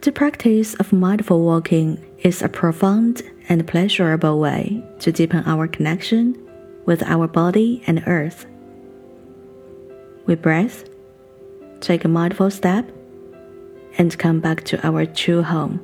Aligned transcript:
The 0.00 0.12
practice 0.12 0.74
of 0.74 0.92
mindful 0.92 1.42
walking 1.42 1.98
is 2.20 2.40
a 2.40 2.48
profound 2.48 3.22
and 3.48 3.66
pleasurable 3.66 4.38
way 4.38 4.84
to 5.00 5.10
deepen 5.10 5.42
our 5.44 5.66
connection 5.66 6.38
with 6.86 7.02
our 7.02 7.26
body 7.26 7.82
and 7.84 8.04
earth. 8.06 8.46
We 10.26 10.36
breathe, 10.36 10.74
take 11.80 12.04
a 12.04 12.08
mindful 12.08 12.52
step, 12.52 12.88
and 13.98 14.16
come 14.16 14.38
back 14.38 14.62
to 14.66 14.86
our 14.86 15.04
true 15.04 15.42
home. 15.42 15.80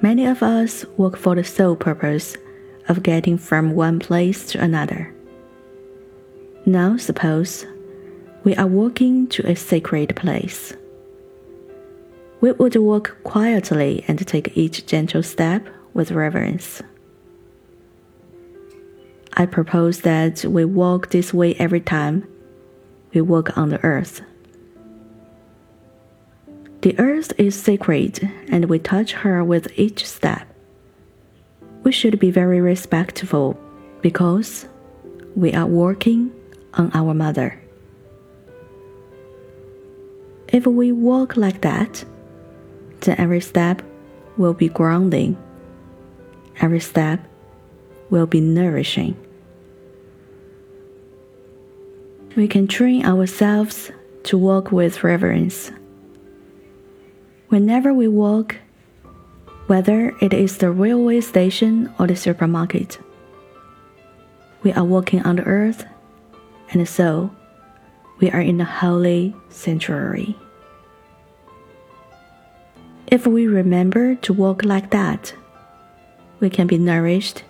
Many 0.00 0.24
of 0.24 0.42
us 0.42 0.86
walk 0.96 1.18
for 1.18 1.34
the 1.34 1.44
sole 1.44 1.76
purpose 1.76 2.38
of 2.88 3.02
getting 3.02 3.36
from 3.36 3.74
one 3.74 3.98
place 3.98 4.46
to 4.52 4.62
another. 4.62 5.14
Now, 6.64 6.96
suppose 6.96 7.66
we 8.42 8.56
are 8.56 8.66
walking 8.66 9.26
to 9.28 9.46
a 9.46 9.54
sacred 9.54 10.16
place. 10.16 10.72
We 12.40 12.52
would 12.52 12.76
walk 12.76 13.18
quietly 13.22 14.04
and 14.08 14.26
take 14.26 14.56
each 14.56 14.86
gentle 14.86 15.22
step 15.22 15.66
with 15.92 16.10
reverence. 16.10 16.82
I 19.34 19.46
propose 19.46 20.00
that 20.00 20.44
we 20.44 20.64
walk 20.64 21.10
this 21.10 21.34
way 21.34 21.54
every 21.54 21.80
time 21.80 22.26
we 23.12 23.20
walk 23.20 23.56
on 23.58 23.68
the 23.68 23.82
earth. 23.84 24.22
The 26.82 26.98
earth 26.98 27.32
is 27.36 27.60
sacred 27.60 28.20
and 28.48 28.64
we 28.66 28.78
touch 28.78 29.12
her 29.12 29.44
with 29.44 29.68
each 29.78 30.06
step. 30.06 30.46
We 31.82 31.92
should 31.92 32.18
be 32.18 32.30
very 32.30 32.60
respectful 32.60 33.58
because 34.00 34.66
we 35.36 35.52
are 35.52 35.66
walking 35.66 36.32
on 36.74 36.90
our 36.94 37.12
mother. 37.12 37.60
If 40.48 40.66
we 40.66 40.90
walk 40.90 41.36
like 41.36 41.60
that, 41.60 42.04
then 43.00 43.16
every 43.18 43.40
step 43.40 43.82
will 44.36 44.54
be 44.54 44.68
grounding, 44.68 45.36
every 46.60 46.80
step 46.80 47.20
will 48.10 48.26
be 48.26 48.40
nourishing. 48.40 49.16
We 52.36 52.46
can 52.46 52.66
train 52.66 53.04
ourselves 53.04 53.90
to 54.24 54.38
walk 54.38 54.70
with 54.70 55.02
reverence. 55.02 55.72
Whenever 57.48 57.92
we 57.92 58.06
walk, 58.06 58.56
whether 59.66 60.14
it 60.20 60.32
is 60.32 60.58
the 60.58 60.70
railway 60.70 61.20
station 61.20 61.92
or 61.98 62.06
the 62.06 62.16
supermarket, 62.16 62.98
we 64.62 64.72
are 64.72 64.84
walking 64.84 65.22
on 65.22 65.36
the 65.36 65.44
earth, 65.44 65.84
and 66.70 66.88
so 66.88 67.30
we 68.20 68.30
are 68.30 68.40
in 68.40 68.60
a 68.60 68.64
holy 68.64 69.34
sanctuary. 69.48 70.36
If 73.10 73.26
we 73.26 73.48
remember 73.48 74.14
to 74.14 74.32
walk 74.32 74.64
like 74.64 74.90
that, 74.90 75.34
we 76.38 76.48
can 76.48 76.68
be 76.68 76.78
nourished 76.78 77.42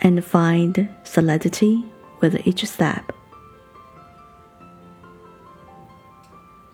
and 0.00 0.24
find 0.24 0.88
solidity 1.04 1.84
with 2.20 2.44
each 2.44 2.66
step. 2.66 3.12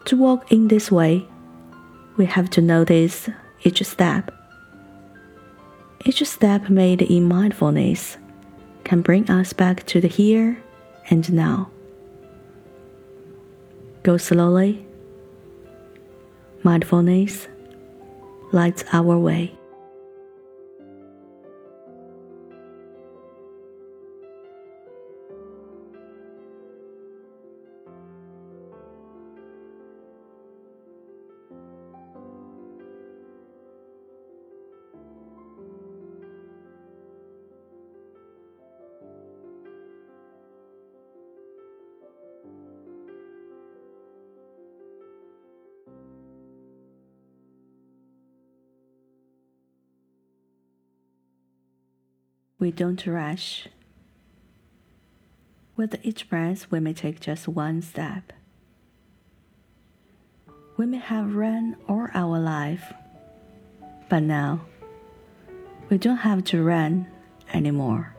To 0.06 0.16
walk 0.16 0.50
in 0.50 0.68
this 0.68 0.90
way, 0.90 1.28
we 2.16 2.24
have 2.24 2.48
to 2.50 2.62
notice 2.62 3.28
each 3.62 3.82
step. 3.84 4.32
Each 6.06 6.26
step 6.26 6.70
made 6.70 7.02
in 7.02 7.28
mindfulness 7.28 8.16
can 8.84 9.02
bring 9.02 9.30
us 9.30 9.52
back 9.52 9.84
to 9.86 10.00
the 10.00 10.08
here 10.08 10.62
and 11.10 11.30
now. 11.30 11.70
Go 14.02 14.16
slowly. 14.16 14.86
Mindfulness 16.62 17.48
lights 18.52 18.84
our 18.92 19.18
way. 19.18 19.61
We 52.62 52.70
don't 52.70 53.04
rush. 53.08 53.66
With 55.76 55.98
each 56.04 56.30
breath, 56.30 56.70
we 56.70 56.78
may 56.78 56.92
take 56.92 57.18
just 57.18 57.48
one 57.48 57.82
step. 57.82 58.32
We 60.76 60.86
may 60.86 60.98
have 60.98 61.34
run 61.34 61.74
all 61.88 62.06
our 62.14 62.38
life, 62.38 62.92
but 64.08 64.20
now 64.22 64.60
we 65.90 65.98
don't 65.98 66.18
have 66.18 66.44
to 66.44 66.62
run 66.62 67.08
anymore. 67.52 68.14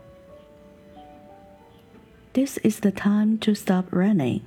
This 2.34 2.58
is 2.66 2.82
the 2.82 2.92
time 2.92 3.38
to 3.48 3.56
stop 3.56 3.86
running. 3.92 4.46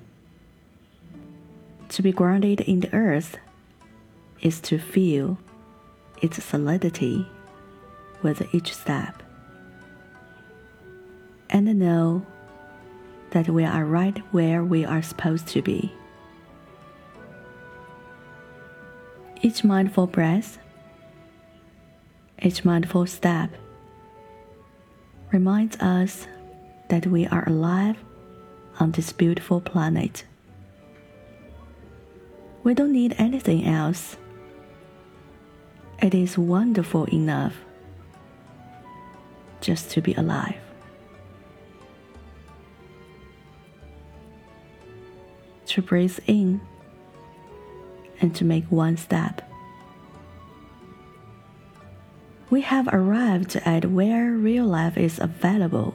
To 1.88 2.02
be 2.02 2.12
grounded 2.12 2.60
in 2.60 2.80
the 2.80 2.92
earth 2.92 3.38
is 4.42 4.60
to 4.68 4.76
feel 4.76 5.38
its 6.20 6.44
solidity 6.44 7.26
with 8.22 8.54
each 8.54 8.74
step 8.74 9.22
and 11.50 11.78
know 11.78 12.24
that 13.30 13.48
we 13.48 13.64
are 13.64 13.84
right 13.84 14.18
where 14.32 14.64
we 14.64 14.84
are 14.84 15.02
supposed 15.02 15.46
to 15.48 15.62
be. 15.62 15.92
Each 19.42 19.62
mindful 19.62 20.06
breath, 20.06 20.58
each 22.42 22.64
mindful 22.64 23.06
step 23.06 23.50
reminds 25.32 25.76
us 25.78 26.26
that 26.88 27.06
we 27.06 27.26
are 27.26 27.48
alive 27.48 27.96
on 28.80 28.92
this 28.92 29.12
beautiful 29.12 29.60
planet. 29.60 30.24
We 32.62 32.74
don't 32.74 32.92
need 32.92 33.14
anything 33.18 33.66
else. 33.66 34.16
It 36.02 36.14
is 36.14 36.36
wonderful 36.36 37.04
enough 37.04 37.54
just 39.60 39.90
to 39.92 40.00
be 40.00 40.14
alive. 40.14 40.65
To 45.66 45.82
breathe 45.82 46.18
in 46.26 46.60
and 48.20 48.34
to 48.34 48.44
make 48.44 48.64
one 48.70 48.96
step. 48.96 49.42
We 52.48 52.60
have 52.62 52.88
arrived 52.92 53.56
at 53.64 53.84
where 53.90 54.32
real 54.32 54.66
life 54.66 54.96
is 54.96 55.18
available, 55.18 55.94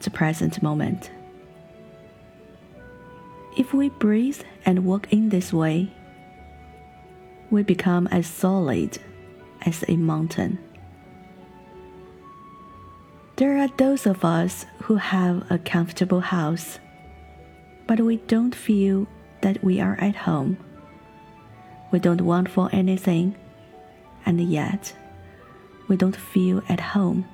the 0.00 0.10
present 0.10 0.62
moment. 0.62 1.10
If 3.56 3.72
we 3.72 3.90
breathe 3.90 4.40
and 4.64 4.84
walk 4.84 5.12
in 5.12 5.28
this 5.28 5.52
way, 5.52 5.92
we 7.50 7.62
become 7.62 8.06
as 8.08 8.26
solid 8.26 8.98
as 9.62 9.84
a 9.88 9.96
mountain. 9.96 10.58
There 13.36 13.58
are 13.58 13.68
those 13.76 14.06
of 14.06 14.24
us 14.24 14.64
who 14.84 14.96
have 14.96 15.50
a 15.50 15.58
comfortable 15.58 16.20
house 16.20 16.78
but 17.86 18.00
we 18.00 18.16
don't 18.16 18.54
feel 18.54 19.06
that 19.42 19.62
we 19.62 19.80
are 19.80 19.96
at 20.00 20.16
home. 20.16 20.58
We 21.92 21.98
don't 21.98 22.20
want 22.20 22.48
for 22.48 22.68
anything, 22.72 23.36
and 24.24 24.40
yet 24.40 24.94
we 25.88 25.96
don't 25.96 26.16
feel 26.16 26.62
at 26.68 26.80
home. 26.80 27.26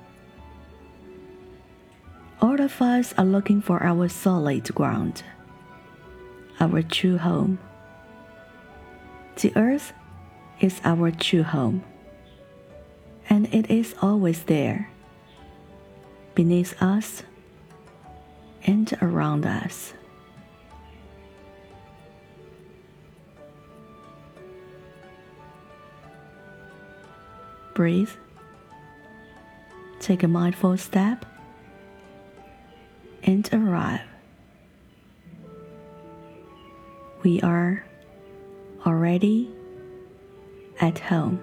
All 2.40 2.60
of 2.60 2.82
us 2.82 3.14
are 3.16 3.24
looking 3.24 3.62
for 3.62 3.82
our 3.82 4.08
solid 4.08 4.74
ground, 4.74 5.22
our 6.60 6.82
true 6.82 7.16
home. 7.16 7.58
The 9.40 9.52
earth 9.56 9.92
is 10.60 10.80
our 10.84 11.10
true 11.10 11.44
home, 11.44 11.82
and 13.30 13.46
it 13.54 13.70
is 13.70 13.94
always 14.02 14.42
there, 14.44 14.90
beneath 16.34 16.80
us 16.82 17.22
and 18.66 18.92
around 19.00 19.46
us. 19.46 19.94
Breathe, 27.74 28.10
take 30.00 30.22
a 30.22 30.28
mindful 30.28 30.76
step, 30.76 31.24
and 33.22 33.48
arrive. 33.52 34.00
We 37.22 37.40
are 37.40 37.84
already 38.84 39.50
at 40.80 40.98
home. 40.98 41.40